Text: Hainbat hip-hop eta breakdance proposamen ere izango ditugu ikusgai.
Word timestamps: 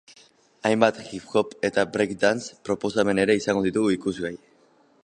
Hainbat 0.69 1.01
hip-hop 1.17 1.53
eta 1.69 1.83
breakdance 1.99 2.51
proposamen 2.71 3.23
ere 3.27 3.39
izango 3.43 3.65
ditugu 3.69 3.95
ikusgai. 3.99 4.35